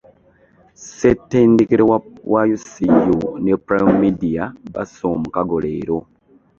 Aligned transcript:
Seettendekero 0.85 1.83
wa 2.31 2.41
UCU 2.55 3.15
ne 3.43 3.53
Prime 3.65 3.93
Media 4.03 4.43
basse 4.73 5.01
omukago 5.13 5.55
leero. 5.63 5.97